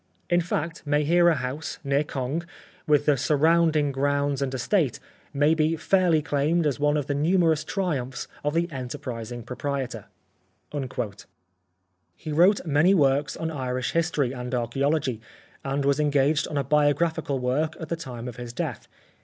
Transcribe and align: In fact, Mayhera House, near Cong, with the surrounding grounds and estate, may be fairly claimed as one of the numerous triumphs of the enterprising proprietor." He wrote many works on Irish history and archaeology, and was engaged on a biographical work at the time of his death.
In 0.31 0.41
fact, 0.41 0.83
Mayhera 0.83 1.35
House, 1.35 1.77
near 1.83 2.03
Cong, 2.03 2.43
with 2.87 3.05
the 3.05 3.17
surrounding 3.17 3.91
grounds 3.91 4.41
and 4.41 4.51
estate, 4.51 4.99
may 5.31 5.53
be 5.53 5.75
fairly 5.75 6.23
claimed 6.23 6.65
as 6.65 6.79
one 6.79 6.97
of 6.97 7.05
the 7.05 7.13
numerous 7.13 7.63
triumphs 7.63 8.27
of 8.43 8.55
the 8.55 8.67
enterprising 8.71 9.43
proprietor." 9.43 10.05
He 12.15 12.31
wrote 12.31 12.65
many 12.65 12.95
works 12.95 13.37
on 13.37 13.51
Irish 13.51 13.91
history 13.91 14.31
and 14.33 14.55
archaeology, 14.55 15.21
and 15.63 15.85
was 15.85 15.99
engaged 15.99 16.47
on 16.47 16.57
a 16.57 16.63
biographical 16.63 17.37
work 17.37 17.77
at 17.79 17.89
the 17.89 17.95
time 17.95 18.27
of 18.27 18.37
his 18.37 18.53
death. 18.53 18.87